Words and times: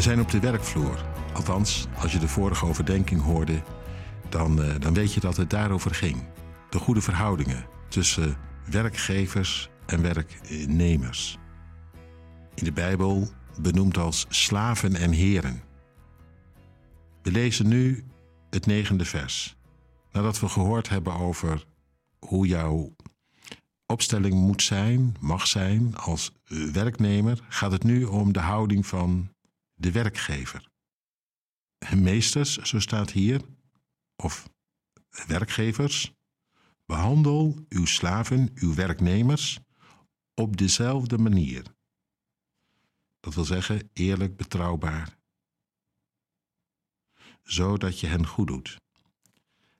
We 0.00 0.06
zijn 0.06 0.20
op 0.20 0.30
de 0.30 0.40
werkvloer. 0.40 1.04
Althans, 1.34 1.86
als 1.96 2.12
je 2.12 2.18
de 2.18 2.28
vorige 2.28 2.66
overdenking 2.66 3.22
hoorde, 3.22 3.62
dan, 4.28 4.60
uh, 4.60 4.74
dan 4.78 4.94
weet 4.94 5.12
je 5.12 5.20
dat 5.20 5.36
het 5.36 5.50
daarover 5.50 5.94
ging. 5.94 6.22
De 6.70 6.78
goede 6.78 7.00
verhoudingen 7.00 7.66
tussen 7.88 8.36
werkgevers 8.70 9.70
en 9.86 10.02
werknemers. 10.02 11.38
In 12.54 12.64
de 12.64 12.72
Bijbel 12.72 13.28
benoemd 13.60 13.96
als 13.96 14.26
slaven 14.28 14.94
en 14.94 15.12
heren. 15.12 15.62
We 17.22 17.30
lezen 17.30 17.68
nu 17.68 18.04
het 18.50 18.66
negende 18.66 19.04
vers. 19.04 19.56
Nadat 20.12 20.40
we 20.40 20.48
gehoord 20.48 20.88
hebben 20.88 21.14
over 21.14 21.64
hoe 22.18 22.46
jouw 22.46 22.94
opstelling 23.86 24.34
moet 24.34 24.62
zijn, 24.62 25.16
mag 25.18 25.46
zijn 25.46 25.96
als 25.96 26.32
werknemer, 26.72 27.44
gaat 27.48 27.72
het 27.72 27.84
nu 27.84 28.04
om 28.04 28.32
de 28.32 28.40
houding 28.40 28.86
van 28.86 29.30
de 29.80 29.92
werkgever. 29.92 30.68
Meesters, 31.96 32.56
zo 32.56 32.80
staat 32.80 33.10
hier, 33.10 33.40
of 34.16 34.50
werkgevers, 35.26 36.12
behandel 36.86 37.64
uw 37.68 37.84
slaven, 37.84 38.50
uw 38.54 38.74
werknemers, 38.74 39.58
op 40.34 40.56
dezelfde 40.56 41.18
manier. 41.18 41.64
Dat 43.20 43.34
wil 43.34 43.44
zeggen 43.44 43.90
eerlijk, 43.92 44.36
betrouwbaar, 44.36 45.18
zodat 47.42 48.00
je 48.00 48.06
hen 48.06 48.26
goed 48.26 48.46
doet. 48.46 48.76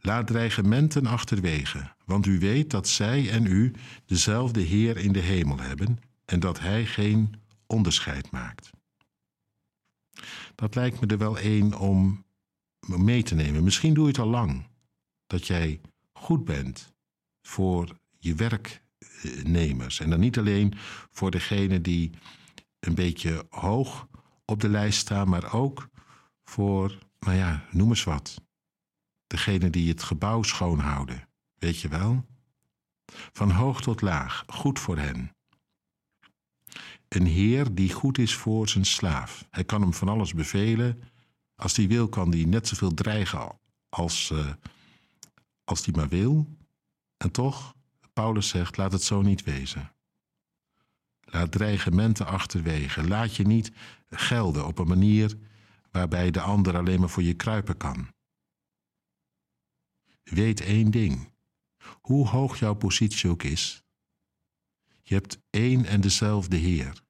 Laat 0.00 0.26
dreigementen 0.26 1.06
achterwege, 1.06 1.94
want 2.04 2.26
u 2.26 2.38
weet 2.38 2.70
dat 2.70 2.88
zij 2.88 3.30
en 3.30 3.46
u 3.46 3.72
dezelfde 4.06 4.60
Heer 4.60 4.96
in 4.96 5.12
de 5.12 5.20
hemel 5.20 5.58
hebben 5.58 5.98
en 6.24 6.40
dat 6.40 6.58
Hij 6.58 6.86
geen 6.86 7.34
onderscheid 7.66 8.30
maakt. 8.30 8.70
Dat 10.54 10.74
lijkt 10.74 11.00
me 11.00 11.06
er 11.06 11.18
wel 11.18 11.38
één 11.38 11.78
om 11.78 12.24
mee 12.86 13.22
te 13.22 13.34
nemen. 13.34 13.64
Misschien 13.64 13.94
doe 13.94 14.04
je 14.04 14.10
het 14.10 14.20
al 14.20 14.28
lang. 14.28 14.66
Dat 15.26 15.46
jij 15.46 15.80
goed 16.12 16.44
bent 16.44 16.94
voor 17.42 17.98
je 18.18 18.34
werknemers. 18.34 20.00
En 20.00 20.10
dan 20.10 20.20
niet 20.20 20.38
alleen 20.38 20.74
voor 21.10 21.30
degene 21.30 21.80
die 21.80 22.10
een 22.80 22.94
beetje 22.94 23.46
hoog 23.50 24.08
op 24.44 24.60
de 24.60 24.68
lijst 24.68 24.98
staan, 24.98 25.28
maar 25.28 25.52
ook 25.52 25.88
voor, 26.44 26.98
nou 27.18 27.36
ja, 27.36 27.64
noem 27.70 27.88
eens 27.88 28.04
wat. 28.04 28.42
Degene 29.26 29.70
die 29.70 29.88
het 29.88 30.02
gebouw 30.02 30.42
schoonhouden, 30.42 31.28
weet 31.58 31.80
je 31.80 31.88
wel? 31.88 32.24
Van 33.32 33.50
hoog 33.50 33.80
tot 33.80 34.00
laag, 34.00 34.44
goed 34.46 34.78
voor 34.78 34.98
hen. 34.98 35.35
Een 37.16 37.26
heer 37.26 37.74
die 37.74 37.92
goed 37.92 38.18
is 38.18 38.34
voor 38.34 38.68
zijn 38.68 38.84
slaaf. 38.84 39.46
Hij 39.50 39.64
kan 39.64 39.80
hem 39.80 39.94
van 39.94 40.08
alles 40.08 40.34
bevelen. 40.34 41.02
Als 41.54 41.76
hij 41.76 41.88
wil, 41.88 42.08
kan 42.08 42.30
hij 42.30 42.44
net 42.44 42.68
zoveel 42.68 42.94
dreigen 42.94 43.58
als, 43.88 44.30
uh, 44.30 44.52
als 45.64 45.84
hij 45.84 45.94
maar 45.96 46.08
wil. 46.08 46.56
En 47.16 47.30
toch, 47.30 47.74
Paulus 48.12 48.48
zegt, 48.48 48.76
laat 48.76 48.92
het 48.92 49.02
zo 49.02 49.22
niet 49.22 49.44
wezen. 49.44 49.92
Laat 51.20 51.52
dreigementen 51.52 52.26
achterwege. 52.26 53.08
Laat 53.08 53.36
je 53.36 53.46
niet 53.46 53.72
gelden 54.10 54.66
op 54.66 54.78
een 54.78 54.88
manier 54.88 55.38
waarbij 55.90 56.30
de 56.30 56.40
ander 56.40 56.76
alleen 56.76 57.00
maar 57.00 57.10
voor 57.10 57.22
je 57.22 57.34
kruipen 57.34 57.76
kan. 57.76 58.08
Weet 60.22 60.60
één 60.60 60.90
ding. 60.90 61.32
Hoe 62.00 62.28
hoog 62.28 62.58
jouw 62.58 62.74
positie 62.74 63.30
ook 63.30 63.42
is, 63.42 63.82
je 65.02 65.14
hebt 65.14 65.38
één 65.50 65.84
en 65.84 66.00
dezelfde 66.00 66.56
Heer. 66.56 67.04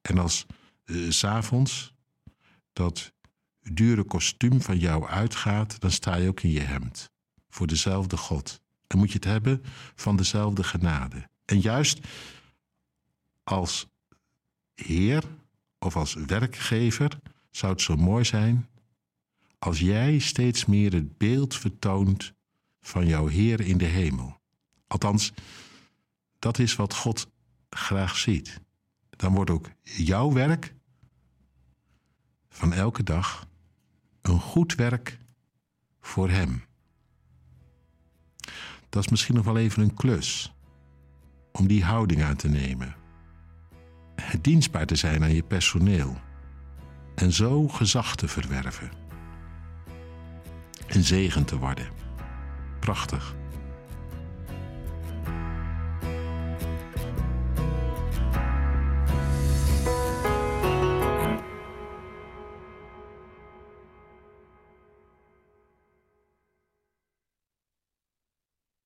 En 0.00 0.18
als 0.18 0.46
uh, 0.84 1.10
s'avonds 1.10 1.92
dat 2.72 3.12
dure 3.60 4.04
kostuum 4.04 4.62
van 4.62 4.78
jou 4.78 5.06
uitgaat, 5.06 5.80
dan 5.80 5.90
sta 5.90 6.16
je 6.16 6.28
ook 6.28 6.40
in 6.40 6.50
je 6.50 6.60
hemd. 6.60 7.10
Voor 7.48 7.66
dezelfde 7.66 8.16
God. 8.16 8.60
En 8.86 8.98
moet 8.98 9.08
je 9.08 9.14
het 9.14 9.24
hebben 9.24 9.62
van 9.94 10.16
dezelfde 10.16 10.64
genade. 10.64 11.28
En 11.44 11.60
juist 11.60 12.06
als 13.44 13.86
Heer 14.74 15.24
of 15.78 15.96
als 15.96 16.14
werkgever 16.14 17.20
zou 17.50 17.72
het 17.72 17.82
zo 17.82 17.96
mooi 17.96 18.24
zijn 18.24 18.68
als 19.58 19.78
jij 19.78 20.18
steeds 20.18 20.64
meer 20.64 20.92
het 20.92 21.18
beeld 21.18 21.56
vertoont 21.56 22.32
van 22.80 23.06
jouw 23.06 23.26
Heer 23.26 23.60
in 23.60 23.78
de 23.78 23.84
hemel. 23.84 24.40
Althans, 24.86 25.32
dat 26.38 26.58
is 26.58 26.76
wat 26.76 26.94
God 26.94 27.26
graag 27.70 28.16
ziet. 28.16 28.60
Dan 29.18 29.34
wordt 29.34 29.50
ook 29.50 29.70
jouw 29.82 30.32
werk 30.32 30.74
van 32.48 32.72
elke 32.72 33.02
dag 33.02 33.48
een 34.22 34.40
goed 34.40 34.74
werk 34.74 35.18
voor 36.00 36.30
Hem. 36.30 36.64
Dat 38.88 39.04
is 39.04 39.08
misschien 39.08 39.34
nog 39.34 39.44
wel 39.44 39.56
even 39.56 39.82
een 39.82 39.94
klus 39.94 40.54
om 41.52 41.66
die 41.66 41.84
houding 41.84 42.22
aan 42.22 42.36
te 42.36 42.48
nemen. 42.48 42.96
Dienstbaar 44.40 44.86
te 44.86 44.96
zijn 44.96 45.22
aan 45.22 45.34
je 45.34 45.42
personeel 45.42 46.16
en 47.14 47.32
zo 47.32 47.68
gezag 47.68 48.16
te 48.16 48.28
verwerven. 48.28 48.90
Een 50.86 51.04
zegen 51.04 51.44
te 51.44 51.58
worden. 51.58 51.88
Prachtig. 52.80 53.36